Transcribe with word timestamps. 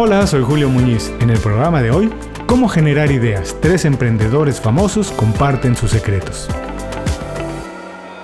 Hola, 0.00 0.28
soy 0.28 0.44
Julio 0.44 0.68
Muñiz. 0.68 1.12
En 1.18 1.28
el 1.28 1.40
programa 1.40 1.82
de 1.82 1.90
hoy, 1.90 2.08
¿Cómo 2.46 2.68
generar 2.68 3.10
ideas? 3.10 3.56
Tres 3.60 3.84
emprendedores 3.84 4.60
famosos 4.60 5.10
comparten 5.10 5.74
sus 5.74 5.90
secretos. 5.90 6.48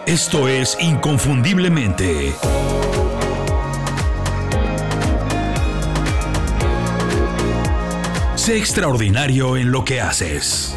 Esto 0.07 0.47
es 0.47 0.77
Inconfundiblemente. 0.81 2.33
Sé 8.37 8.57
extraordinario 8.57 9.57
en 9.57 9.73
lo 9.73 9.85
que 9.85 10.01
haces. 10.01 10.77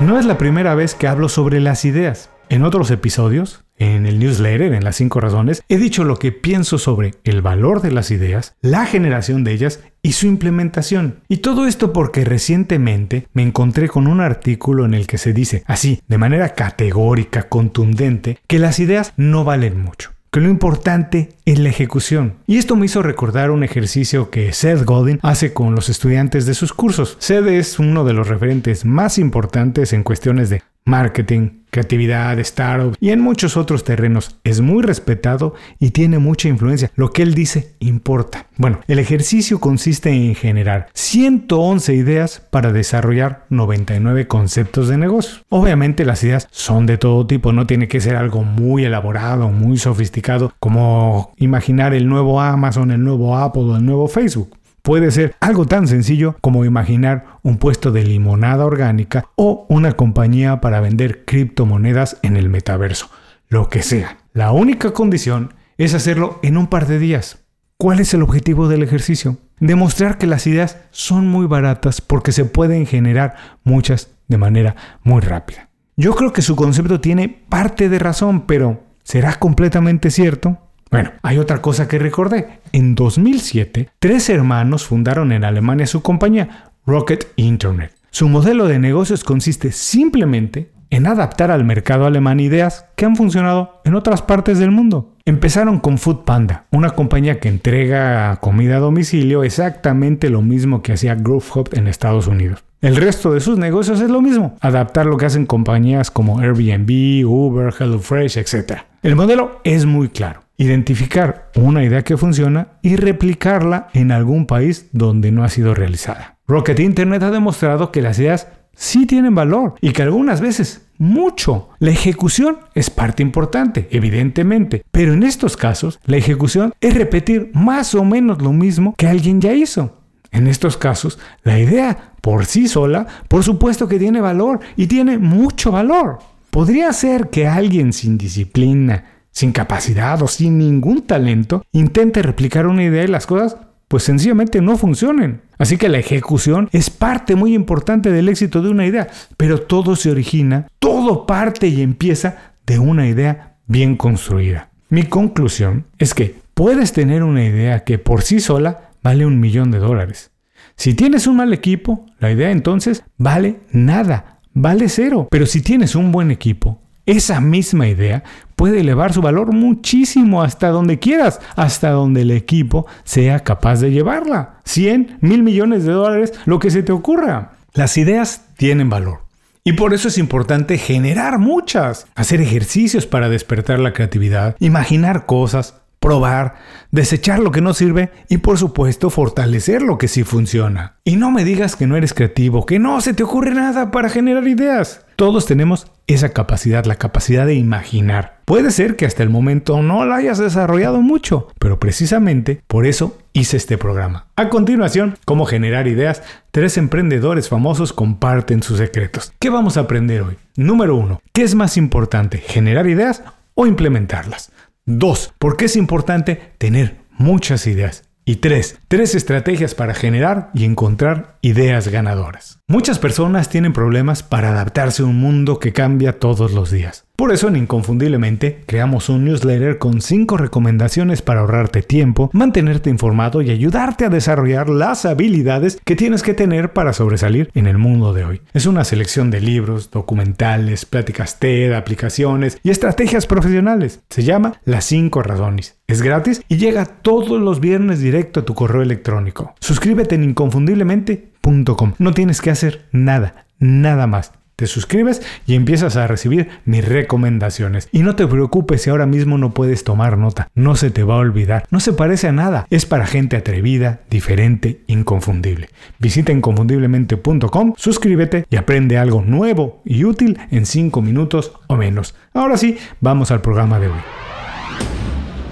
No 0.00 0.18
es 0.18 0.24
la 0.24 0.38
primera 0.38 0.74
vez 0.74 0.94
que 0.94 1.08
hablo 1.08 1.28
sobre 1.28 1.60
las 1.60 1.84
ideas. 1.84 2.30
En 2.48 2.64
otros 2.64 2.90
episodios, 2.90 3.65
en 3.78 4.06
el 4.06 4.18
newsletter, 4.18 4.72
en 4.72 4.84
las 4.84 4.96
5 4.96 5.20
razones, 5.20 5.62
he 5.68 5.76
dicho 5.76 6.04
lo 6.04 6.18
que 6.18 6.32
pienso 6.32 6.78
sobre 6.78 7.14
el 7.24 7.42
valor 7.42 7.82
de 7.82 7.92
las 7.92 8.10
ideas, 8.10 8.54
la 8.60 8.86
generación 8.86 9.44
de 9.44 9.52
ellas 9.52 9.80
y 10.02 10.12
su 10.12 10.26
implementación. 10.26 11.20
Y 11.28 11.38
todo 11.38 11.66
esto 11.66 11.92
porque 11.92 12.24
recientemente 12.24 13.26
me 13.32 13.42
encontré 13.42 13.88
con 13.88 14.06
un 14.06 14.20
artículo 14.20 14.84
en 14.84 14.94
el 14.94 15.06
que 15.06 15.18
se 15.18 15.32
dice, 15.32 15.62
así, 15.66 16.00
de 16.08 16.18
manera 16.18 16.54
categórica, 16.54 17.48
contundente, 17.48 18.38
que 18.46 18.58
las 18.58 18.78
ideas 18.78 19.12
no 19.16 19.44
valen 19.44 19.80
mucho 19.80 20.16
que 20.36 20.42
lo 20.42 20.50
importante 20.50 21.30
es 21.46 21.58
la 21.58 21.70
ejecución. 21.70 22.34
Y 22.46 22.58
esto 22.58 22.76
me 22.76 22.84
hizo 22.84 23.02
recordar 23.02 23.50
un 23.50 23.64
ejercicio 23.64 24.28
que 24.28 24.52
Seth 24.52 24.84
Godin 24.84 25.18
hace 25.22 25.54
con 25.54 25.74
los 25.74 25.88
estudiantes 25.88 26.44
de 26.44 26.52
sus 26.52 26.74
cursos. 26.74 27.16
Seth 27.20 27.46
es 27.46 27.78
uno 27.78 28.04
de 28.04 28.12
los 28.12 28.28
referentes 28.28 28.84
más 28.84 29.16
importantes 29.16 29.94
en 29.94 30.02
cuestiones 30.02 30.50
de 30.50 30.62
marketing, 30.86 31.50
creatividad, 31.70 32.38
startup 32.38 32.96
y 33.00 33.10
en 33.10 33.20
muchos 33.20 33.56
otros 33.58 33.84
terrenos. 33.84 34.38
Es 34.44 34.62
muy 34.62 34.82
respetado 34.82 35.54
y 35.78 35.90
tiene 35.90 36.18
mucha 36.18 36.48
influencia. 36.48 36.90
Lo 36.96 37.12
que 37.12 37.22
él 37.22 37.34
dice 37.34 37.74
importa. 37.80 38.46
Bueno, 38.56 38.80
el 38.88 38.98
ejercicio 38.98 39.60
consiste 39.60 40.10
en 40.10 40.34
generar 40.34 40.88
111 40.94 41.94
ideas 41.94 42.40
para 42.50 42.72
desarrollar 42.72 43.44
99 43.50 44.26
conceptos 44.26 44.88
de 44.88 44.96
negocio. 44.96 45.40
Obviamente 45.50 46.06
las 46.06 46.24
ideas 46.24 46.48
son 46.50 46.86
de 46.86 46.96
todo 46.96 47.26
tipo, 47.26 47.52
no 47.52 47.66
tiene 47.66 47.88
que 47.88 48.00
ser 48.00 48.16
algo 48.16 48.42
muy 48.42 48.84
elaborado, 48.84 49.50
muy 49.50 49.76
sofisticado, 49.76 50.54
como 50.58 51.34
imaginar 51.36 51.92
el 51.92 52.08
nuevo 52.08 52.40
Amazon, 52.40 52.90
el 52.90 53.04
nuevo 53.04 53.36
Apple 53.36 53.62
o 53.62 53.76
el 53.76 53.84
nuevo 53.84 54.08
Facebook. 54.08 54.56
Puede 54.86 55.10
ser 55.10 55.34
algo 55.40 55.66
tan 55.66 55.88
sencillo 55.88 56.36
como 56.40 56.64
imaginar 56.64 57.40
un 57.42 57.58
puesto 57.58 57.90
de 57.90 58.04
limonada 58.04 58.64
orgánica 58.64 59.24
o 59.34 59.66
una 59.68 59.94
compañía 59.94 60.60
para 60.60 60.80
vender 60.80 61.24
criptomonedas 61.24 62.18
en 62.22 62.36
el 62.36 62.48
metaverso. 62.48 63.10
Lo 63.48 63.68
que 63.68 63.82
sea. 63.82 64.18
La 64.32 64.52
única 64.52 64.92
condición 64.92 65.54
es 65.76 65.92
hacerlo 65.92 66.38
en 66.44 66.56
un 66.56 66.68
par 66.68 66.86
de 66.86 67.00
días. 67.00 67.46
¿Cuál 67.76 67.98
es 67.98 68.14
el 68.14 68.22
objetivo 68.22 68.68
del 68.68 68.84
ejercicio? 68.84 69.38
Demostrar 69.58 70.18
que 70.18 70.28
las 70.28 70.46
ideas 70.46 70.78
son 70.92 71.26
muy 71.26 71.46
baratas 71.46 72.00
porque 72.00 72.30
se 72.30 72.44
pueden 72.44 72.86
generar 72.86 73.34
muchas 73.64 74.12
de 74.28 74.38
manera 74.38 74.76
muy 75.02 75.20
rápida. 75.20 75.68
Yo 75.96 76.14
creo 76.14 76.32
que 76.32 76.42
su 76.42 76.54
concepto 76.54 77.00
tiene 77.00 77.28
parte 77.28 77.88
de 77.88 77.98
razón, 77.98 78.46
pero 78.46 78.84
¿será 79.02 79.34
completamente 79.40 80.12
cierto? 80.12 80.58
Bueno, 80.90 81.10
hay 81.22 81.38
otra 81.38 81.60
cosa 81.60 81.88
que 81.88 81.98
recordé. 81.98 82.60
En 82.72 82.94
2007, 82.94 83.90
tres 83.98 84.30
hermanos 84.30 84.86
fundaron 84.86 85.32
en 85.32 85.44
Alemania 85.44 85.86
su 85.86 86.02
compañía, 86.02 86.70
Rocket 86.86 87.26
Internet. 87.36 87.92
Su 88.10 88.28
modelo 88.28 88.66
de 88.66 88.78
negocios 88.78 89.24
consiste 89.24 89.72
simplemente 89.72 90.70
en 90.90 91.06
adaptar 91.06 91.50
al 91.50 91.64
mercado 91.64 92.06
alemán 92.06 92.40
ideas 92.40 92.86
que 92.94 93.04
han 93.04 93.16
funcionado 93.16 93.80
en 93.84 93.94
otras 93.94 94.22
partes 94.22 94.58
del 94.58 94.70
mundo. 94.70 95.12
Empezaron 95.24 95.80
con 95.80 95.98
Food 95.98 96.24
Panda, 96.24 96.66
una 96.70 96.90
compañía 96.90 97.40
que 97.40 97.48
entrega 97.48 98.36
comida 98.36 98.76
a 98.76 98.80
domicilio 98.80 99.42
exactamente 99.42 100.30
lo 100.30 100.42
mismo 100.42 100.82
que 100.82 100.92
hacía 100.92 101.16
Growth 101.16 101.74
en 101.74 101.88
Estados 101.88 102.28
Unidos. 102.28 102.62
El 102.80 102.94
resto 102.94 103.32
de 103.32 103.40
sus 103.40 103.58
negocios 103.58 104.00
es 104.00 104.08
lo 104.08 104.22
mismo, 104.22 104.56
adaptar 104.60 105.06
lo 105.06 105.16
que 105.16 105.26
hacen 105.26 105.46
compañías 105.46 106.12
como 106.12 106.38
Airbnb, 106.38 107.26
Uber, 107.28 107.74
HelloFresh, 107.76 108.38
etc. 108.38 108.82
El 109.02 109.16
modelo 109.16 109.60
es 109.64 109.84
muy 109.84 110.08
claro 110.08 110.45
identificar 110.56 111.50
una 111.54 111.84
idea 111.84 112.02
que 112.02 112.16
funciona 112.16 112.68
y 112.82 112.96
replicarla 112.96 113.88
en 113.92 114.12
algún 114.12 114.46
país 114.46 114.88
donde 114.92 115.32
no 115.32 115.44
ha 115.44 115.48
sido 115.48 115.74
realizada. 115.74 116.38
Rocket 116.46 116.80
Internet 116.80 117.22
ha 117.22 117.30
demostrado 117.30 117.90
que 117.90 118.02
las 118.02 118.18
ideas 118.18 118.48
sí 118.74 119.06
tienen 119.06 119.34
valor 119.34 119.74
y 119.80 119.92
que 119.92 120.02
algunas 120.02 120.40
veces 120.40 120.86
mucho. 120.98 121.70
La 121.78 121.90
ejecución 121.90 122.58
es 122.74 122.90
parte 122.90 123.22
importante, 123.22 123.88
evidentemente, 123.90 124.84
pero 124.90 125.12
en 125.12 125.22
estos 125.22 125.56
casos 125.56 125.98
la 126.04 126.16
ejecución 126.16 126.72
es 126.80 126.94
repetir 126.94 127.50
más 127.54 127.94
o 127.94 128.04
menos 128.04 128.40
lo 128.40 128.52
mismo 128.52 128.94
que 128.96 129.06
alguien 129.06 129.40
ya 129.40 129.52
hizo. 129.52 130.00
En 130.30 130.46
estos 130.46 130.76
casos, 130.76 131.18
la 131.42 131.58
idea 131.58 132.12
por 132.20 132.44
sí 132.46 132.68
sola, 132.68 133.06
por 133.28 133.42
supuesto 133.42 133.88
que 133.88 133.98
tiene 133.98 134.20
valor 134.20 134.60
y 134.76 134.86
tiene 134.86 135.18
mucho 135.18 135.72
valor. 135.72 136.18
Podría 136.50 136.92
ser 136.92 137.30
que 137.30 137.46
alguien 137.46 137.92
sin 137.92 138.18
disciplina, 138.18 139.04
sin 139.36 139.52
capacidad 139.52 140.22
o 140.22 140.28
sin 140.28 140.56
ningún 140.56 141.02
talento, 141.02 141.62
intente 141.70 142.22
replicar 142.22 142.66
una 142.66 142.84
idea 142.84 143.04
y 143.04 143.06
las 143.06 143.26
cosas 143.26 143.58
pues 143.86 144.02
sencillamente 144.02 144.62
no 144.62 144.78
funcionen. 144.78 145.42
Así 145.58 145.76
que 145.76 145.90
la 145.90 145.98
ejecución 145.98 146.70
es 146.72 146.88
parte 146.88 147.36
muy 147.36 147.54
importante 147.54 148.10
del 148.10 148.30
éxito 148.30 148.62
de 148.62 148.70
una 148.70 148.86
idea, 148.86 149.08
pero 149.36 149.60
todo 149.60 149.94
se 149.94 150.10
origina, 150.10 150.68
todo 150.78 151.26
parte 151.26 151.68
y 151.68 151.82
empieza 151.82 152.54
de 152.66 152.78
una 152.78 153.08
idea 153.08 153.58
bien 153.66 153.96
construida. 153.98 154.70
Mi 154.88 155.02
conclusión 155.02 155.84
es 155.98 156.14
que 156.14 156.36
puedes 156.54 156.94
tener 156.94 157.22
una 157.22 157.44
idea 157.44 157.84
que 157.84 157.98
por 157.98 158.22
sí 158.22 158.40
sola 158.40 158.88
vale 159.02 159.26
un 159.26 159.38
millón 159.38 159.70
de 159.70 159.80
dólares. 159.80 160.30
Si 160.76 160.94
tienes 160.94 161.26
un 161.26 161.36
mal 161.36 161.52
equipo, 161.52 162.06
la 162.20 162.32
idea 162.32 162.50
entonces 162.50 163.04
vale 163.18 163.60
nada, 163.70 164.40
vale 164.54 164.88
cero. 164.88 165.28
Pero 165.30 165.44
si 165.44 165.60
tienes 165.60 165.94
un 165.94 166.10
buen 166.10 166.30
equipo, 166.30 166.80
esa 167.06 167.40
misma 167.40 167.86
idea 167.86 168.24
puede 168.56 168.80
elevar 168.80 169.12
su 169.12 169.22
valor 169.22 169.52
muchísimo 169.52 170.42
hasta 170.42 170.70
donde 170.70 170.98
quieras, 170.98 171.40
hasta 171.54 171.90
donde 171.90 172.22
el 172.22 172.30
equipo 172.32 172.86
sea 173.04 173.40
capaz 173.40 173.80
de 173.80 173.92
llevarla. 173.92 174.60
100, 174.64 175.18
mil 175.20 175.42
millones 175.42 175.84
de 175.84 175.92
dólares, 175.92 176.32
lo 176.46 176.58
que 176.58 176.70
se 176.70 176.82
te 176.82 176.92
ocurra. 176.92 177.52
Las 177.74 177.96
ideas 177.98 178.46
tienen 178.56 178.88
valor. 178.88 179.20
Y 179.62 179.72
por 179.72 179.94
eso 179.94 180.08
es 180.08 180.16
importante 180.16 180.78
generar 180.78 181.38
muchas, 181.38 182.06
hacer 182.14 182.40
ejercicios 182.40 183.06
para 183.06 183.28
despertar 183.28 183.78
la 183.80 183.92
creatividad, 183.92 184.56
imaginar 184.60 185.26
cosas, 185.26 185.74
probar, 185.98 186.54
desechar 186.92 187.40
lo 187.40 187.50
que 187.50 187.60
no 187.60 187.74
sirve 187.74 188.10
y 188.28 188.38
por 188.38 188.58
supuesto 188.58 189.10
fortalecer 189.10 189.82
lo 189.82 189.98
que 189.98 190.08
sí 190.08 190.22
funciona. 190.22 190.96
Y 191.04 191.16
no 191.16 191.32
me 191.32 191.44
digas 191.44 191.74
que 191.74 191.88
no 191.88 191.96
eres 191.96 192.14
creativo, 192.14 192.64
que 192.64 192.78
no 192.78 193.00
se 193.00 193.12
te 193.12 193.24
ocurre 193.24 193.50
nada 193.50 193.90
para 193.90 194.08
generar 194.08 194.46
ideas. 194.46 195.05
Todos 195.16 195.46
tenemos 195.46 195.90
esa 196.06 196.28
capacidad, 196.28 196.84
la 196.84 196.96
capacidad 196.96 197.46
de 197.46 197.54
imaginar. 197.54 198.42
Puede 198.44 198.70
ser 198.70 198.96
que 198.96 199.06
hasta 199.06 199.22
el 199.22 199.30
momento 199.30 199.82
no 199.82 200.04
la 200.04 200.16
hayas 200.16 200.36
desarrollado 200.36 201.00
mucho, 201.00 201.48
pero 201.58 201.80
precisamente 201.80 202.60
por 202.66 202.84
eso 202.84 203.16
hice 203.32 203.56
este 203.56 203.78
programa. 203.78 204.26
A 204.36 204.50
continuación, 204.50 205.16
cómo 205.24 205.46
generar 205.46 205.88
ideas, 205.88 206.22
tres 206.50 206.76
emprendedores 206.76 207.48
famosos 207.48 207.94
comparten 207.94 208.62
sus 208.62 208.76
secretos. 208.76 209.32
¿Qué 209.38 209.48
vamos 209.48 209.78
a 209.78 209.80
aprender 209.80 210.20
hoy? 210.20 210.36
Número 210.54 210.94
uno, 210.94 211.22
¿qué 211.32 211.44
es 211.44 211.54
más 211.54 211.78
importante, 211.78 212.36
generar 212.36 212.86
ideas 212.86 213.22
o 213.54 213.66
implementarlas? 213.66 214.52
Dos, 214.84 215.32
¿por 215.38 215.56
qué 215.56 215.64
es 215.64 215.76
importante 215.76 216.52
tener 216.58 216.98
muchas 217.16 217.66
ideas? 217.66 218.04
Y 218.28 218.36
tres, 218.36 218.80
tres 218.88 219.14
estrategias 219.14 219.76
para 219.76 219.94
generar 219.94 220.50
y 220.52 220.64
encontrar 220.64 221.38
ideas 221.42 221.86
ganadoras. 221.86 222.58
Muchas 222.66 222.98
personas 222.98 223.48
tienen 223.48 223.72
problemas 223.72 224.24
para 224.24 224.50
adaptarse 224.50 225.04
a 225.04 225.06
un 225.06 225.20
mundo 225.20 225.60
que 225.60 225.72
cambia 225.72 226.18
todos 226.18 226.52
los 226.52 226.72
días. 226.72 227.05
Por 227.16 227.32
eso 227.32 227.48
en 227.48 227.56
Inconfundiblemente 227.56 228.62
creamos 228.66 229.08
un 229.08 229.24
newsletter 229.24 229.78
con 229.78 230.02
5 230.02 230.36
recomendaciones 230.36 231.22
para 231.22 231.40
ahorrarte 231.40 231.82
tiempo, 231.82 232.28
mantenerte 232.34 232.90
informado 232.90 233.40
y 233.40 233.50
ayudarte 233.50 234.04
a 234.04 234.10
desarrollar 234.10 234.68
las 234.68 235.06
habilidades 235.06 235.80
que 235.82 235.96
tienes 235.96 236.22
que 236.22 236.34
tener 236.34 236.74
para 236.74 236.92
sobresalir 236.92 237.50
en 237.54 237.66
el 237.66 237.78
mundo 237.78 238.12
de 238.12 238.26
hoy. 238.26 238.42
Es 238.52 238.66
una 238.66 238.84
selección 238.84 239.30
de 239.30 239.40
libros, 239.40 239.90
documentales, 239.90 240.84
pláticas 240.84 241.38
TED, 241.38 241.72
aplicaciones 241.72 242.58
y 242.62 242.68
estrategias 242.68 243.26
profesionales. 243.26 244.02
Se 244.10 244.22
llama 244.22 244.60
Las 244.66 244.84
5 244.84 245.22
razones. 245.22 245.78
Es 245.86 246.02
gratis 246.02 246.42
y 246.48 246.58
llega 246.58 246.84
todos 246.84 247.40
los 247.40 247.60
viernes 247.60 248.00
directo 248.00 248.40
a 248.40 248.44
tu 248.44 248.52
correo 248.52 248.82
electrónico. 248.82 249.54
Suscríbete 249.60 250.16
en 250.16 250.24
inconfundiblemente.com. 250.24 251.94
No 251.98 252.12
tienes 252.12 252.42
que 252.42 252.50
hacer 252.50 252.86
nada, 252.92 253.46
nada 253.58 254.06
más. 254.06 254.32
Te 254.56 254.66
suscribes 254.66 255.20
y 255.46 255.54
empiezas 255.54 255.96
a 255.96 256.06
recibir 256.06 256.48
mis 256.64 256.82
recomendaciones. 256.82 257.90
Y 257.92 257.98
no 258.00 258.16
te 258.16 258.26
preocupes 258.26 258.80
si 258.80 258.88
ahora 258.88 259.04
mismo 259.04 259.36
no 259.36 259.52
puedes 259.52 259.84
tomar 259.84 260.16
nota. 260.16 260.48
No 260.54 260.76
se 260.76 260.90
te 260.90 261.02
va 261.02 261.16
a 261.16 261.18
olvidar. 261.18 261.66
No 261.70 261.78
se 261.78 261.92
parece 261.92 262.28
a 262.28 262.32
nada. 262.32 262.66
Es 262.70 262.86
para 262.86 263.06
gente 263.06 263.36
atrevida, 263.36 264.00
diferente, 264.08 264.80
inconfundible. 264.86 265.68
Visita 265.98 266.32
inconfundiblemente.com, 266.32 267.74
suscríbete 267.76 268.46
y 268.48 268.56
aprende 268.56 268.96
algo 268.96 269.20
nuevo 269.20 269.82
y 269.84 270.04
útil 270.04 270.38
en 270.50 270.64
5 270.64 271.02
minutos 271.02 271.52
o 271.66 271.76
menos. 271.76 272.14
Ahora 272.32 272.56
sí, 272.56 272.78
vamos 273.02 273.30
al 273.30 273.42
programa 273.42 273.78
de 273.78 273.88
hoy. 273.88 274.00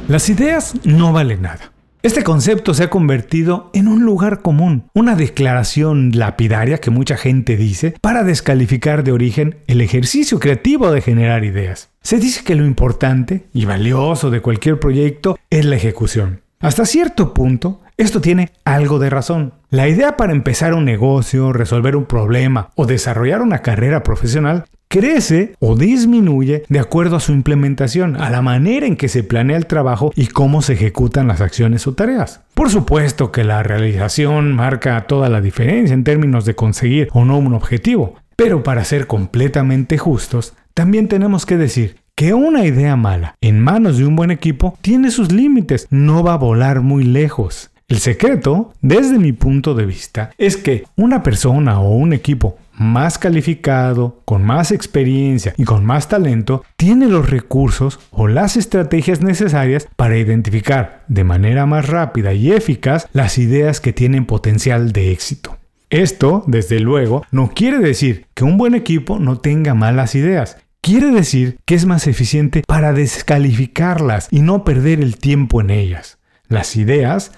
Las 0.08 0.30
ideas 0.30 0.74
no 0.84 1.12
valen 1.12 1.42
nada. 1.42 1.73
Este 2.04 2.22
concepto 2.22 2.74
se 2.74 2.84
ha 2.84 2.90
convertido 2.90 3.70
en 3.72 3.88
un 3.88 4.04
lugar 4.04 4.42
común, 4.42 4.90
una 4.92 5.14
declaración 5.14 6.10
lapidaria 6.12 6.76
que 6.76 6.90
mucha 6.90 7.16
gente 7.16 7.56
dice 7.56 7.94
para 8.02 8.24
descalificar 8.24 9.04
de 9.04 9.12
origen 9.12 9.56
el 9.68 9.80
ejercicio 9.80 10.38
creativo 10.38 10.90
de 10.90 11.00
generar 11.00 11.44
ideas. 11.44 11.88
Se 12.02 12.18
dice 12.18 12.44
que 12.44 12.56
lo 12.56 12.66
importante 12.66 13.46
y 13.54 13.64
valioso 13.64 14.30
de 14.30 14.42
cualquier 14.42 14.78
proyecto 14.78 15.38
es 15.48 15.64
la 15.64 15.76
ejecución. 15.76 16.42
Hasta 16.60 16.84
cierto 16.84 17.32
punto, 17.32 17.80
esto 17.96 18.20
tiene 18.20 18.50
algo 18.66 18.98
de 18.98 19.08
razón. 19.08 19.54
La 19.70 19.88
idea 19.88 20.18
para 20.18 20.32
empezar 20.32 20.74
un 20.74 20.84
negocio, 20.84 21.54
resolver 21.54 21.96
un 21.96 22.04
problema 22.04 22.68
o 22.74 22.84
desarrollar 22.84 23.40
una 23.40 23.60
carrera 23.60 24.02
profesional 24.02 24.66
crece 24.94 25.56
o 25.58 25.74
disminuye 25.74 26.62
de 26.68 26.78
acuerdo 26.78 27.16
a 27.16 27.20
su 27.20 27.32
implementación, 27.32 28.14
a 28.14 28.30
la 28.30 28.42
manera 28.42 28.86
en 28.86 28.94
que 28.94 29.08
se 29.08 29.24
planea 29.24 29.56
el 29.56 29.66
trabajo 29.66 30.12
y 30.14 30.28
cómo 30.28 30.62
se 30.62 30.74
ejecutan 30.74 31.26
las 31.26 31.40
acciones 31.40 31.88
o 31.88 31.94
tareas. 31.94 32.42
Por 32.54 32.70
supuesto 32.70 33.32
que 33.32 33.42
la 33.42 33.64
realización 33.64 34.52
marca 34.52 35.04
toda 35.08 35.28
la 35.28 35.40
diferencia 35.40 35.94
en 35.94 36.04
términos 36.04 36.44
de 36.44 36.54
conseguir 36.54 37.08
o 37.12 37.24
no 37.24 37.38
un 37.38 37.54
objetivo, 37.54 38.14
pero 38.36 38.62
para 38.62 38.84
ser 38.84 39.08
completamente 39.08 39.98
justos, 39.98 40.54
también 40.74 41.08
tenemos 41.08 41.44
que 41.44 41.56
decir 41.56 41.96
que 42.14 42.32
una 42.32 42.64
idea 42.64 42.94
mala 42.94 43.34
en 43.40 43.58
manos 43.58 43.98
de 43.98 44.06
un 44.06 44.14
buen 44.14 44.30
equipo 44.30 44.78
tiene 44.80 45.10
sus 45.10 45.32
límites, 45.32 45.88
no 45.90 46.22
va 46.22 46.34
a 46.34 46.38
volar 46.38 46.82
muy 46.82 47.02
lejos. 47.02 47.72
El 47.86 47.98
secreto, 47.98 48.72
desde 48.80 49.18
mi 49.18 49.32
punto 49.32 49.74
de 49.74 49.84
vista, 49.84 50.30
es 50.38 50.56
que 50.56 50.84
una 50.96 51.22
persona 51.22 51.80
o 51.80 51.94
un 51.94 52.14
equipo 52.14 52.56
más 52.72 53.18
calificado, 53.18 54.22
con 54.24 54.42
más 54.42 54.72
experiencia 54.72 55.52
y 55.58 55.64
con 55.64 55.84
más 55.84 56.08
talento, 56.08 56.64
tiene 56.76 57.08
los 57.08 57.28
recursos 57.28 58.00
o 58.10 58.26
las 58.26 58.56
estrategias 58.56 59.20
necesarias 59.20 59.86
para 59.96 60.16
identificar 60.16 61.04
de 61.08 61.24
manera 61.24 61.66
más 61.66 61.86
rápida 61.86 62.32
y 62.32 62.52
eficaz 62.52 63.06
las 63.12 63.36
ideas 63.36 63.80
que 63.80 63.92
tienen 63.92 64.24
potencial 64.24 64.92
de 64.92 65.12
éxito. 65.12 65.58
Esto, 65.90 66.42
desde 66.46 66.80
luego, 66.80 67.22
no 67.30 67.50
quiere 67.50 67.80
decir 67.80 68.26
que 68.32 68.44
un 68.44 68.56
buen 68.56 68.74
equipo 68.74 69.18
no 69.18 69.38
tenga 69.38 69.74
malas 69.74 70.14
ideas. 70.14 70.56
Quiere 70.80 71.10
decir 71.10 71.58
que 71.66 71.74
es 71.74 71.84
más 71.84 72.06
eficiente 72.06 72.62
para 72.66 72.94
descalificarlas 72.94 74.28
y 74.30 74.40
no 74.40 74.64
perder 74.64 75.00
el 75.00 75.18
tiempo 75.18 75.60
en 75.60 75.68
ellas. 75.68 76.18
Las 76.48 76.76
ideas 76.76 77.32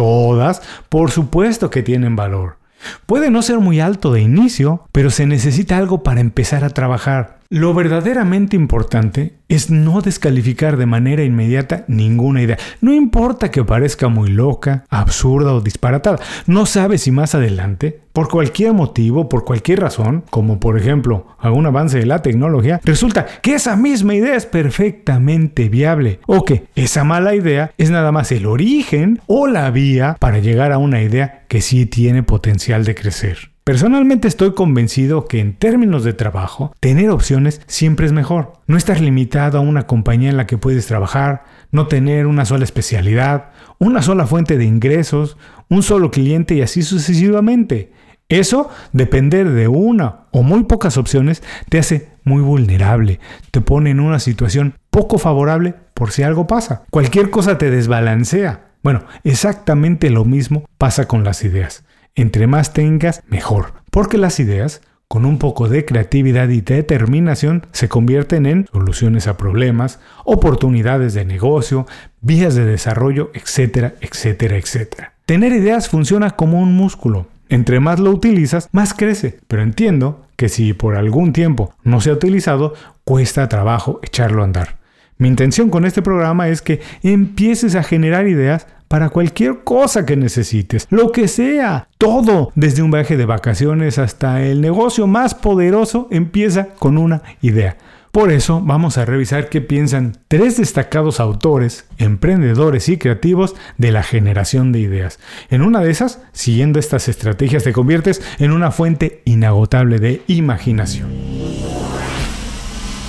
Todas, 0.00 0.62
por 0.88 1.10
supuesto 1.10 1.68
que 1.68 1.82
tienen 1.82 2.16
valor. 2.16 2.56
Puede 3.04 3.30
no 3.30 3.42
ser 3.42 3.58
muy 3.58 3.80
alto 3.80 4.14
de 4.14 4.22
inicio, 4.22 4.86
pero 4.92 5.10
se 5.10 5.26
necesita 5.26 5.76
algo 5.76 6.02
para 6.02 6.22
empezar 6.22 6.64
a 6.64 6.70
trabajar. 6.70 7.39
Lo 7.52 7.74
verdaderamente 7.74 8.54
importante 8.54 9.34
es 9.48 9.70
no 9.70 10.02
descalificar 10.02 10.76
de 10.76 10.86
manera 10.86 11.24
inmediata 11.24 11.84
ninguna 11.88 12.42
idea. 12.42 12.58
No 12.80 12.94
importa 12.94 13.50
que 13.50 13.64
parezca 13.64 14.06
muy 14.06 14.30
loca, 14.30 14.84
absurda 14.88 15.52
o 15.52 15.60
disparatada. 15.60 16.20
No 16.46 16.64
sabes 16.64 17.02
si 17.02 17.10
más 17.10 17.34
adelante, 17.34 18.02
por 18.12 18.28
cualquier 18.28 18.72
motivo, 18.72 19.28
por 19.28 19.44
cualquier 19.44 19.80
razón, 19.80 20.22
como 20.30 20.60
por 20.60 20.78
ejemplo 20.78 21.26
algún 21.40 21.66
avance 21.66 21.98
de 21.98 22.06
la 22.06 22.22
tecnología, 22.22 22.80
resulta 22.84 23.26
que 23.42 23.54
esa 23.54 23.74
misma 23.74 24.14
idea 24.14 24.36
es 24.36 24.46
perfectamente 24.46 25.68
viable 25.68 26.20
o 26.28 26.44
que 26.44 26.66
esa 26.76 27.02
mala 27.02 27.34
idea 27.34 27.72
es 27.78 27.90
nada 27.90 28.12
más 28.12 28.30
el 28.30 28.46
origen 28.46 29.20
o 29.26 29.48
la 29.48 29.72
vía 29.72 30.16
para 30.20 30.38
llegar 30.38 30.70
a 30.70 30.78
una 30.78 31.02
idea 31.02 31.46
que 31.48 31.62
sí 31.62 31.84
tiene 31.86 32.22
potencial 32.22 32.84
de 32.84 32.94
crecer. 32.94 33.50
Personalmente 33.70 34.26
estoy 34.26 34.52
convencido 34.54 35.26
que 35.26 35.38
en 35.38 35.54
términos 35.54 36.02
de 36.02 36.12
trabajo, 36.12 36.74
tener 36.80 37.08
opciones 37.10 37.62
siempre 37.68 38.04
es 38.04 38.10
mejor. 38.10 38.54
No 38.66 38.76
estar 38.76 39.00
limitado 39.00 39.58
a 39.58 39.60
una 39.60 39.86
compañía 39.86 40.28
en 40.28 40.36
la 40.36 40.48
que 40.48 40.58
puedes 40.58 40.86
trabajar, 40.86 41.44
no 41.70 41.86
tener 41.86 42.26
una 42.26 42.44
sola 42.44 42.64
especialidad, 42.64 43.50
una 43.78 44.02
sola 44.02 44.26
fuente 44.26 44.58
de 44.58 44.64
ingresos, 44.64 45.36
un 45.68 45.84
solo 45.84 46.10
cliente 46.10 46.56
y 46.56 46.62
así 46.62 46.82
sucesivamente. 46.82 47.92
Eso, 48.28 48.70
depender 48.92 49.48
de 49.50 49.68
una 49.68 50.22
o 50.32 50.42
muy 50.42 50.64
pocas 50.64 50.96
opciones, 50.96 51.40
te 51.68 51.78
hace 51.78 52.08
muy 52.24 52.42
vulnerable, 52.42 53.20
te 53.52 53.60
pone 53.60 53.90
en 53.90 54.00
una 54.00 54.18
situación 54.18 54.74
poco 54.90 55.16
favorable 55.16 55.76
por 55.94 56.10
si 56.10 56.24
algo 56.24 56.48
pasa. 56.48 56.82
Cualquier 56.90 57.30
cosa 57.30 57.56
te 57.56 57.70
desbalancea. 57.70 58.72
Bueno, 58.82 59.04
exactamente 59.22 60.10
lo 60.10 60.24
mismo 60.24 60.64
pasa 60.76 61.06
con 61.06 61.22
las 61.22 61.44
ideas. 61.44 61.84
Entre 62.14 62.46
más 62.46 62.72
tengas, 62.72 63.22
mejor. 63.28 63.72
Porque 63.90 64.18
las 64.18 64.40
ideas, 64.40 64.82
con 65.08 65.24
un 65.24 65.38
poco 65.38 65.68
de 65.68 65.84
creatividad 65.84 66.48
y 66.48 66.60
determinación, 66.60 67.66
se 67.72 67.88
convierten 67.88 68.46
en 68.46 68.66
soluciones 68.72 69.26
a 69.26 69.36
problemas, 69.36 70.00
oportunidades 70.24 71.14
de 71.14 71.24
negocio, 71.24 71.86
vías 72.20 72.54
de 72.54 72.64
desarrollo, 72.64 73.30
etcétera, 73.34 73.94
etcétera, 74.00 74.56
etcétera. 74.56 75.14
Tener 75.26 75.52
ideas 75.52 75.88
funciona 75.88 76.30
como 76.30 76.60
un 76.60 76.74
músculo. 76.74 77.26
Entre 77.48 77.80
más 77.80 77.98
lo 77.98 78.10
utilizas, 78.10 78.68
más 78.72 78.94
crece. 78.94 79.40
Pero 79.48 79.62
entiendo 79.62 80.26
que 80.36 80.48
si 80.48 80.72
por 80.72 80.96
algún 80.96 81.32
tiempo 81.32 81.74
no 81.82 82.00
se 82.00 82.10
ha 82.10 82.14
utilizado, 82.14 82.74
cuesta 83.04 83.48
trabajo 83.48 84.00
echarlo 84.02 84.42
a 84.42 84.44
andar. 84.44 84.78
Mi 85.18 85.28
intención 85.28 85.68
con 85.68 85.84
este 85.84 86.00
programa 86.00 86.48
es 86.48 86.62
que 86.62 86.80
empieces 87.02 87.74
a 87.74 87.82
generar 87.82 88.26
ideas 88.26 88.66
para 88.90 89.10
cualquier 89.10 89.62
cosa 89.62 90.04
que 90.04 90.16
necesites, 90.16 90.88
lo 90.90 91.12
que 91.12 91.28
sea, 91.28 91.86
todo, 91.96 92.50
desde 92.56 92.82
un 92.82 92.90
viaje 92.90 93.16
de 93.16 93.24
vacaciones 93.24 93.98
hasta 93.98 94.42
el 94.42 94.60
negocio 94.60 95.06
más 95.06 95.36
poderoso, 95.36 96.08
empieza 96.10 96.70
con 96.76 96.98
una 96.98 97.22
idea. 97.40 97.76
Por 98.10 98.32
eso 98.32 98.60
vamos 98.60 98.98
a 98.98 99.04
revisar 99.04 99.48
qué 99.48 99.60
piensan 99.60 100.18
tres 100.26 100.56
destacados 100.56 101.20
autores, 101.20 101.84
emprendedores 101.98 102.88
y 102.88 102.98
creativos 102.98 103.54
de 103.78 103.92
la 103.92 104.02
generación 104.02 104.72
de 104.72 104.80
ideas. 104.80 105.20
En 105.50 105.62
una 105.62 105.82
de 105.82 105.92
esas, 105.92 106.20
siguiendo 106.32 106.80
estas 106.80 107.08
estrategias, 107.08 107.62
te 107.62 107.72
conviertes 107.72 108.20
en 108.40 108.50
una 108.50 108.72
fuente 108.72 109.22
inagotable 109.24 110.00
de 110.00 110.22
imaginación. 110.26 111.10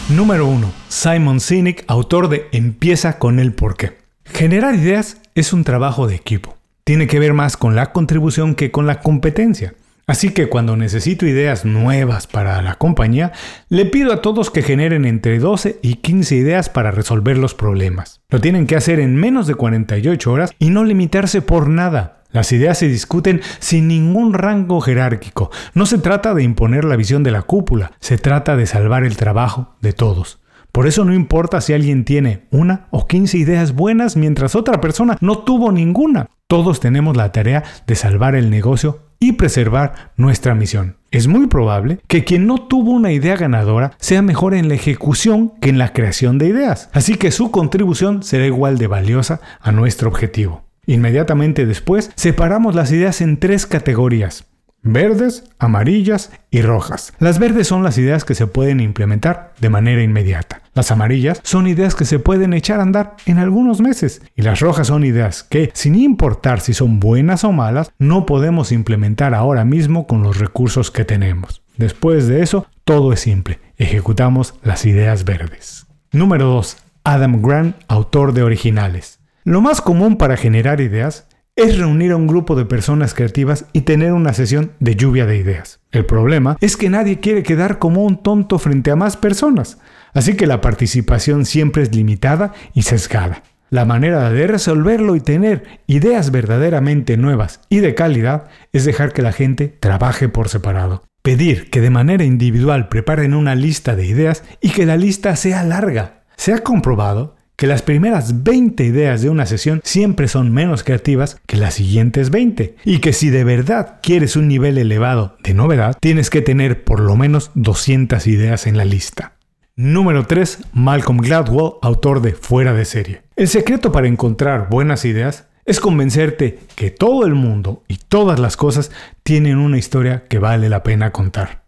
Número 0.09 0.45
1. 0.45 0.71
Simon 0.89 1.39
Sinek, 1.39 1.85
autor 1.87 2.29
de 2.29 2.45
Empieza 2.51 3.17
con 3.17 3.39
el 3.39 3.53
porqué. 3.53 3.97
Generar 4.25 4.75
ideas 4.75 5.17
es 5.35 5.53
un 5.53 5.63
trabajo 5.63 6.07
de 6.07 6.15
equipo. 6.15 6.57
Tiene 6.83 7.07
que 7.07 7.19
ver 7.19 7.33
más 7.33 7.57
con 7.57 7.75
la 7.75 7.91
contribución 7.91 8.55
que 8.55 8.71
con 8.71 8.87
la 8.87 9.01
competencia. 9.01 9.73
Así 10.07 10.33
que 10.33 10.49
cuando 10.49 10.75
necesito 10.75 11.25
ideas 11.25 11.63
nuevas 11.63 12.27
para 12.27 12.61
la 12.61 12.75
compañía, 12.75 13.31
le 13.69 13.85
pido 13.85 14.11
a 14.11 14.21
todos 14.21 14.49
que 14.49 14.61
generen 14.61 15.05
entre 15.05 15.39
12 15.39 15.79
y 15.81 15.95
15 15.95 16.35
ideas 16.35 16.69
para 16.69 16.91
resolver 16.91 17.37
los 17.37 17.53
problemas. 17.53 18.19
Lo 18.29 18.41
tienen 18.41 18.67
que 18.67 18.75
hacer 18.75 18.99
en 18.99 19.15
menos 19.15 19.47
de 19.47 19.55
48 19.55 20.31
horas 20.31 20.51
y 20.59 20.69
no 20.69 20.83
limitarse 20.83 21.41
por 21.41 21.69
nada. 21.69 22.23
Las 22.31 22.51
ideas 22.51 22.77
se 22.77 22.87
discuten 22.87 23.41
sin 23.59 23.87
ningún 23.87 24.33
rango 24.33 24.81
jerárquico. 24.81 25.51
No 25.73 25.85
se 25.85 25.97
trata 25.97 26.33
de 26.33 26.43
imponer 26.43 26.83
la 26.83 26.95
visión 26.95 27.23
de 27.23 27.31
la 27.31 27.43
cúpula, 27.43 27.91
se 27.99 28.17
trata 28.17 28.57
de 28.57 28.65
salvar 28.65 29.05
el 29.05 29.15
trabajo 29.15 29.75
de 29.81 29.93
todos. 29.93 30.40
Por 30.71 30.87
eso 30.87 31.03
no 31.03 31.13
importa 31.13 31.59
si 31.59 31.73
alguien 31.73 32.05
tiene 32.05 32.47
una 32.49 32.87
o 32.91 33.05
15 33.05 33.37
ideas 33.37 33.73
buenas 33.75 34.15
mientras 34.15 34.55
otra 34.55 34.79
persona 34.79 35.17
no 35.19 35.39
tuvo 35.39 35.71
ninguna. 35.71 36.29
Todos 36.47 36.79
tenemos 36.79 37.17
la 37.17 37.31
tarea 37.31 37.63
de 37.87 37.95
salvar 37.95 38.35
el 38.35 38.49
negocio 38.49 38.99
y 39.19 39.33
preservar 39.33 40.11
nuestra 40.17 40.55
misión. 40.55 40.97
Es 41.11 41.27
muy 41.27 41.47
probable 41.47 41.99
que 42.07 42.23
quien 42.23 42.47
no 42.47 42.57
tuvo 42.67 42.91
una 42.91 43.11
idea 43.11 43.35
ganadora 43.35 43.91
sea 43.99 44.21
mejor 44.21 44.53
en 44.53 44.69
la 44.69 44.75
ejecución 44.75 45.53
que 45.61 45.69
en 45.69 45.77
la 45.77 45.93
creación 45.93 46.37
de 46.37 46.47
ideas, 46.47 46.89
así 46.93 47.15
que 47.15 47.31
su 47.31 47.51
contribución 47.51 48.23
será 48.23 48.45
igual 48.45 48.77
de 48.77 48.87
valiosa 48.87 49.41
a 49.59 49.71
nuestro 49.71 50.09
objetivo. 50.09 50.63
Inmediatamente 50.87 51.65
después, 51.65 52.11
separamos 52.15 52.75
las 52.75 52.91
ideas 52.91 53.21
en 53.21 53.37
tres 53.37 53.65
categorías 53.65 54.50
verdes, 54.83 55.43
amarillas 55.59 56.31
y 56.49 56.61
rojas. 56.61 57.13
Las 57.19 57.39
verdes 57.39 57.67
son 57.67 57.83
las 57.83 57.97
ideas 57.97 58.25
que 58.25 58.35
se 58.35 58.47
pueden 58.47 58.79
implementar 58.79 59.53
de 59.59 59.69
manera 59.69 60.01
inmediata. 60.01 60.61
Las 60.73 60.91
amarillas 60.91 61.39
son 61.43 61.67
ideas 61.67 61.95
que 61.95 62.05
se 62.05 62.19
pueden 62.19 62.53
echar 62.53 62.79
a 62.79 62.83
andar 62.83 63.15
en 63.25 63.37
algunos 63.37 63.81
meses. 63.81 64.21
Y 64.35 64.41
las 64.41 64.59
rojas 64.59 64.87
son 64.87 65.03
ideas 65.03 65.43
que, 65.43 65.71
sin 65.73 65.95
importar 65.95 66.61
si 66.61 66.73
son 66.73 66.99
buenas 66.99 67.43
o 67.43 67.51
malas, 67.51 67.91
no 67.99 68.25
podemos 68.25 68.71
implementar 68.71 69.33
ahora 69.33 69.65
mismo 69.65 70.07
con 70.07 70.23
los 70.23 70.39
recursos 70.39 70.91
que 70.91 71.05
tenemos. 71.05 71.61
Después 71.77 72.27
de 72.27 72.41
eso, 72.41 72.67
todo 72.83 73.13
es 73.13 73.19
simple. 73.19 73.59
Ejecutamos 73.77 74.55
las 74.63 74.85
ideas 74.85 75.25
verdes. 75.25 75.87
Número 76.11 76.45
2. 76.45 76.77
Adam 77.03 77.41
Grant, 77.41 77.75
autor 77.87 78.33
de 78.33 78.43
originales. 78.43 79.19
Lo 79.43 79.59
más 79.59 79.81
común 79.81 80.17
para 80.17 80.37
generar 80.37 80.81
ideas 80.81 81.27
es 81.55 81.77
reunir 81.77 82.11
a 82.11 82.15
un 82.15 82.27
grupo 82.27 82.55
de 82.55 82.65
personas 82.65 83.13
creativas 83.13 83.65
y 83.73 83.81
tener 83.81 84.13
una 84.13 84.33
sesión 84.33 84.71
de 84.79 84.95
lluvia 84.95 85.25
de 85.25 85.37
ideas. 85.37 85.79
El 85.91 86.05
problema 86.05 86.57
es 86.61 86.77
que 86.77 86.89
nadie 86.89 87.19
quiere 87.19 87.43
quedar 87.43 87.79
como 87.79 88.03
un 88.05 88.23
tonto 88.23 88.57
frente 88.59 88.91
a 88.91 88.95
más 88.95 89.17
personas, 89.17 89.77
así 90.13 90.35
que 90.35 90.47
la 90.47 90.61
participación 90.61 91.45
siempre 91.45 91.83
es 91.83 91.95
limitada 91.95 92.53
y 92.73 92.83
sesgada. 92.83 93.43
La 93.69 93.85
manera 93.85 94.29
de 94.29 94.47
resolverlo 94.47 95.15
y 95.15 95.21
tener 95.21 95.79
ideas 95.87 96.31
verdaderamente 96.31 97.15
nuevas 97.15 97.61
y 97.69 97.79
de 97.79 97.95
calidad 97.95 98.49
es 98.73 98.83
dejar 98.83 99.13
que 99.13 99.21
la 99.21 99.31
gente 99.31 99.69
trabaje 99.79 100.27
por 100.27 100.49
separado. 100.49 101.03
Pedir 101.21 101.69
que 101.69 101.79
de 101.79 101.89
manera 101.89 102.23
individual 102.23 102.89
preparen 102.89 103.33
una 103.33 103.55
lista 103.55 103.95
de 103.95 104.05
ideas 104.05 104.43
y 104.59 104.71
que 104.71 104.85
la 104.85 104.97
lista 104.97 105.35
sea 105.35 105.63
larga. 105.63 106.23
Se 106.35 106.53
ha 106.53 106.59
comprobado 106.59 107.37
que 107.61 107.67
las 107.67 107.83
primeras 107.83 108.41
20 108.41 108.83
ideas 108.83 109.21
de 109.21 109.29
una 109.29 109.45
sesión 109.45 109.81
siempre 109.83 110.27
son 110.27 110.51
menos 110.51 110.83
creativas 110.83 111.39
que 111.45 111.57
las 111.57 111.75
siguientes 111.75 112.31
20 112.31 112.77
y 112.83 112.97
que 112.97 113.13
si 113.13 113.29
de 113.29 113.43
verdad 113.43 113.99
quieres 114.01 114.35
un 114.35 114.47
nivel 114.47 114.79
elevado 114.79 115.37
de 115.43 115.53
novedad, 115.53 115.95
tienes 115.99 116.31
que 116.31 116.41
tener 116.41 116.83
por 116.83 116.99
lo 117.01 117.15
menos 117.15 117.51
200 117.53 118.25
ideas 118.25 118.65
en 118.65 118.77
la 118.77 118.85
lista. 118.85 119.33
Número 119.75 120.25
3. 120.25 120.57
Malcolm 120.73 121.19
Gladwell, 121.19 121.73
autor 121.83 122.23
de 122.23 122.33
Fuera 122.33 122.73
de 122.73 122.83
serie. 122.83 123.21
El 123.35 123.47
secreto 123.47 123.91
para 123.91 124.07
encontrar 124.07 124.67
buenas 124.67 125.05
ideas 125.05 125.45
es 125.63 125.79
convencerte 125.79 126.57
que 126.75 126.89
todo 126.89 127.27
el 127.27 127.35
mundo 127.35 127.83
y 127.87 127.97
todas 127.97 128.39
las 128.39 128.57
cosas 128.57 128.89
tienen 129.21 129.59
una 129.59 129.77
historia 129.77 130.23
que 130.27 130.39
vale 130.39 130.67
la 130.67 130.81
pena 130.81 131.11
contar. 131.11 131.60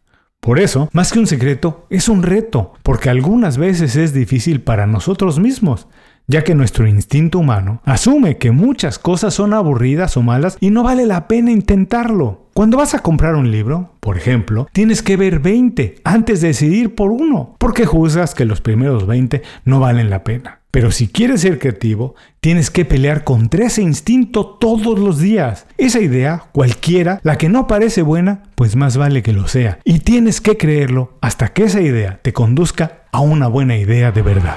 Por 0.44 0.60
eso, 0.60 0.90
más 0.92 1.14
que 1.14 1.20
un 1.20 1.28
secreto, 1.28 1.88
es 1.90 2.10
un 2.10 2.22
reto, 2.22 2.74
porque 2.84 3.10
algunas 3.10 3.58
veces 3.58 3.96
es 3.96 4.14
difícil 4.14 4.60
para 4.60 4.86
nosotros 4.86 5.40
mismos, 5.40 5.88
ya 6.28 6.44
que 6.44 6.54
nuestro 6.54 6.86
instinto 6.86 7.40
humano 7.40 7.82
asume 7.86 8.38
que 8.38 8.52
muchas 8.52 9.00
cosas 9.00 9.34
son 9.34 9.54
aburridas 9.54 10.18
o 10.18 10.22
malas 10.22 10.58
y 10.60 10.70
no 10.70 10.84
vale 10.84 11.06
la 11.06 11.30
pena 11.30 11.50
intentarlo. 11.50 12.50
Cuando 12.54 12.76
vas 12.76 12.94
a 12.94 13.00
comprar 13.00 13.36
un 13.36 13.52
libro, 13.52 13.94
por 14.02 14.18
ejemplo, 14.18 14.68
tienes 14.74 15.02
que 15.02 15.16
ver 15.16 15.40
20 15.40 16.02
antes 16.04 16.42
de 16.42 16.50
decidir 16.50 16.94
por 16.94 17.12
uno, 17.12 17.56
porque 17.58 17.86
juzgas 17.86 18.36
que 18.36 18.44
los 18.44 18.60
primeros 18.60 19.08
20 19.08 19.44
no 19.64 19.80
valen 19.80 20.10
la 20.10 20.26
pena. 20.26 20.60
Pero 20.74 20.90
si 20.90 21.08
quieres 21.08 21.42
ser 21.42 21.60
creativo, 21.60 22.16
tienes 22.40 22.72
que 22.72 22.84
pelear 22.84 23.24
contra 23.24 23.68
ese 23.68 23.84
instinto 23.84 24.58
todos 24.60 24.98
los 24.98 25.20
días. 25.20 25.68
Esa 25.78 26.00
idea, 26.00 26.46
cualquiera, 26.52 27.20
la 27.22 27.38
que 27.38 27.48
no 27.48 27.68
parece 27.68 28.02
buena, 28.02 28.42
pues 28.56 28.76
más 28.76 28.98
vale 28.98 29.22
que 29.22 29.34
lo 29.34 29.48
sea. 29.48 29.78
Y 29.84 30.00
tienes 30.00 30.42
que 30.42 30.58
creerlo 30.58 31.16
hasta 31.22 31.50
que 31.50 31.66
esa 31.66 31.80
idea 31.80 32.20
te 32.24 32.34
conduzca 32.34 33.04
a 33.12 33.20
una 33.20 33.48
buena 33.48 33.78
idea 33.78 34.12
de 34.12 34.24
verdad. 34.24 34.56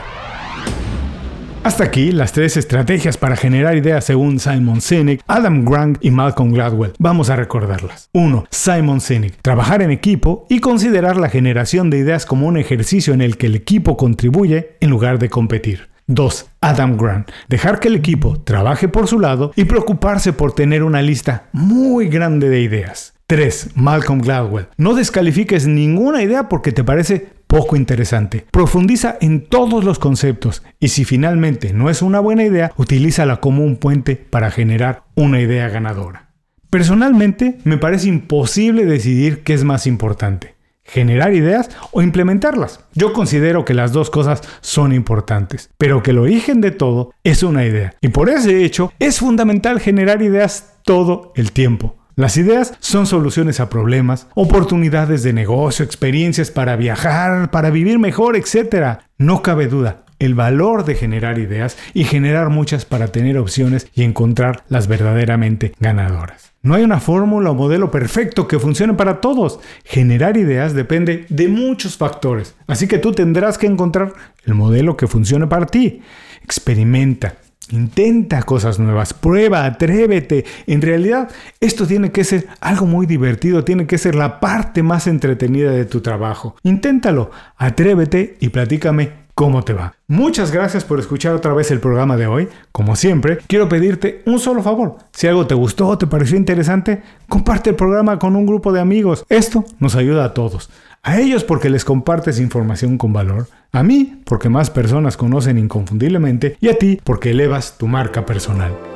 Hasta 1.64 1.84
aquí 1.84 2.12
las 2.12 2.32
tres 2.32 2.56
estrategias 2.56 3.18
para 3.18 3.36
generar 3.36 3.76
ideas 3.76 4.02
según 4.02 4.40
Simon 4.40 4.80
Sinek, 4.80 5.20
Adam 5.26 5.66
Grant 5.66 5.98
y 6.00 6.10
Malcolm 6.12 6.50
Gladwell. 6.50 6.94
Vamos 6.98 7.28
a 7.28 7.36
recordarlas. 7.36 8.08
1. 8.14 8.46
Simon 8.50 9.02
Sinek. 9.02 9.36
Trabajar 9.42 9.82
en 9.82 9.90
equipo 9.90 10.46
y 10.48 10.60
considerar 10.60 11.18
la 11.18 11.28
generación 11.28 11.90
de 11.90 11.98
ideas 11.98 12.24
como 12.24 12.46
un 12.46 12.56
ejercicio 12.56 13.12
en 13.12 13.20
el 13.20 13.36
que 13.36 13.48
el 13.48 13.54
equipo 13.54 13.98
contribuye 13.98 14.78
en 14.80 14.88
lugar 14.88 15.18
de 15.18 15.28
competir. 15.28 15.94
2. 16.08 16.50
Adam 16.60 16.96
Grant. 16.96 17.30
Dejar 17.48 17.80
que 17.80 17.88
el 17.88 17.96
equipo 17.96 18.38
trabaje 18.40 18.86
por 18.86 19.08
su 19.08 19.18
lado 19.18 19.52
y 19.56 19.64
preocuparse 19.64 20.32
por 20.32 20.52
tener 20.52 20.84
una 20.84 21.02
lista 21.02 21.48
muy 21.52 22.08
grande 22.08 22.48
de 22.48 22.60
ideas. 22.60 23.14
3. 23.26 23.70
Malcolm 23.74 24.20
Gladwell. 24.20 24.68
No 24.76 24.94
descalifiques 24.94 25.66
ninguna 25.66 26.22
idea 26.22 26.48
porque 26.48 26.70
te 26.70 26.84
parece 26.84 27.28
poco 27.48 27.74
interesante. 27.74 28.46
Profundiza 28.52 29.16
en 29.20 29.46
todos 29.46 29.82
los 29.82 29.98
conceptos 29.98 30.62
y 30.78 30.88
si 30.88 31.04
finalmente 31.04 31.72
no 31.72 31.90
es 31.90 32.02
una 32.02 32.20
buena 32.20 32.44
idea, 32.44 32.70
utilízala 32.76 33.40
como 33.40 33.64
un 33.64 33.76
puente 33.76 34.14
para 34.14 34.52
generar 34.52 35.02
una 35.16 35.40
idea 35.40 35.68
ganadora. 35.68 36.30
Personalmente, 36.70 37.58
me 37.64 37.78
parece 37.78 38.08
imposible 38.08 38.84
decidir 38.84 39.42
qué 39.42 39.54
es 39.54 39.64
más 39.64 39.88
importante 39.88 40.55
generar 40.86 41.34
ideas 41.34 41.70
o 41.92 42.02
implementarlas. 42.02 42.80
Yo 42.94 43.12
considero 43.12 43.64
que 43.64 43.74
las 43.74 43.92
dos 43.92 44.10
cosas 44.10 44.42
son 44.60 44.92
importantes, 44.92 45.70
pero 45.78 46.02
que 46.02 46.12
el 46.12 46.18
origen 46.18 46.60
de 46.60 46.70
todo 46.70 47.12
es 47.24 47.42
una 47.42 47.64
idea. 47.64 47.94
Y 48.00 48.08
por 48.08 48.28
ese 48.28 48.64
hecho 48.64 48.92
es 48.98 49.18
fundamental 49.18 49.80
generar 49.80 50.22
ideas 50.22 50.78
todo 50.84 51.32
el 51.36 51.52
tiempo. 51.52 51.96
Las 52.18 52.38
ideas 52.38 52.72
son 52.80 53.06
soluciones 53.06 53.60
a 53.60 53.68
problemas, 53.68 54.28
oportunidades 54.34 55.22
de 55.22 55.34
negocio, 55.34 55.84
experiencias 55.84 56.50
para 56.50 56.74
viajar, 56.76 57.50
para 57.50 57.68
vivir 57.68 57.98
mejor, 57.98 58.36
etc. 58.36 59.00
No 59.18 59.42
cabe 59.42 59.66
duda, 59.66 60.05
el 60.18 60.34
valor 60.34 60.84
de 60.84 60.94
generar 60.94 61.38
ideas 61.38 61.76
y 61.94 62.04
generar 62.04 62.50
muchas 62.50 62.84
para 62.84 63.08
tener 63.08 63.38
opciones 63.38 63.88
y 63.94 64.02
encontrar 64.02 64.64
las 64.68 64.88
verdaderamente 64.88 65.72
ganadoras. 65.80 66.52
No 66.62 66.74
hay 66.74 66.82
una 66.82 66.98
fórmula 66.98 67.50
o 67.50 67.54
modelo 67.54 67.90
perfecto 67.90 68.48
que 68.48 68.58
funcione 68.58 68.94
para 68.94 69.20
todos. 69.20 69.60
Generar 69.84 70.36
ideas 70.36 70.74
depende 70.74 71.26
de 71.28 71.48
muchos 71.48 71.96
factores, 71.96 72.56
así 72.66 72.88
que 72.88 72.98
tú 72.98 73.12
tendrás 73.12 73.56
que 73.56 73.66
encontrar 73.66 74.14
el 74.44 74.54
modelo 74.54 74.96
que 74.96 75.06
funcione 75.06 75.46
para 75.46 75.66
ti. 75.66 76.02
Experimenta, 76.42 77.36
Intenta 77.70 78.42
cosas 78.42 78.78
nuevas, 78.78 79.12
prueba, 79.12 79.64
atrévete. 79.64 80.44
En 80.68 80.82
realidad, 80.82 81.30
esto 81.60 81.84
tiene 81.84 82.12
que 82.12 82.22
ser 82.22 82.46
algo 82.60 82.86
muy 82.86 83.06
divertido, 83.06 83.64
tiene 83.64 83.88
que 83.88 83.98
ser 83.98 84.14
la 84.14 84.38
parte 84.38 84.84
más 84.84 85.08
entretenida 85.08 85.72
de 85.72 85.84
tu 85.84 86.00
trabajo. 86.00 86.54
Inténtalo, 86.62 87.32
atrévete 87.56 88.36
y 88.38 88.50
platícame 88.50 89.25
cómo 89.36 89.62
te 89.62 89.74
va. 89.74 89.92
Muchas 90.08 90.50
gracias 90.50 90.82
por 90.84 90.98
escuchar 90.98 91.34
otra 91.34 91.52
vez 91.52 91.70
el 91.70 91.78
programa 91.78 92.16
de 92.16 92.26
hoy. 92.26 92.48
Como 92.72 92.96
siempre, 92.96 93.38
quiero 93.46 93.68
pedirte 93.68 94.22
un 94.24 94.40
solo 94.40 94.62
favor. 94.62 94.96
Si 95.12 95.26
algo 95.26 95.46
te 95.46 95.54
gustó 95.54 95.88
o 95.88 95.98
te 95.98 96.06
pareció 96.06 96.38
interesante, 96.38 97.02
comparte 97.28 97.70
el 97.70 97.76
programa 97.76 98.18
con 98.18 98.34
un 98.34 98.46
grupo 98.46 98.72
de 98.72 98.80
amigos. 98.80 99.26
Esto 99.28 99.64
nos 99.78 99.94
ayuda 99.94 100.24
a 100.24 100.34
todos. 100.34 100.70
A 101.02 101.20
ellos 101.20 101.44
porque 101.44 101.68
les 101.68 101.84
compartes 101.84 102.40
información 102.40 102.96
con 102.96 103.12
valor, 103.12 103.46
a 103.72 103.82
mí 103.82 104.22
porque 104.24 104.48
más 104.48 104.70
personas 104.70 105.18
conocen 105.18 105.58
inconfundiblemente 105.58 106.56
y 106.60 106.70
a 106.70 106.78
ti 106.78 106.98
porque 107.04 107.30
elevas 107.30 107.76
tu 107.76 107.86
marca 107.86 108.24
personal. 108.24 108.95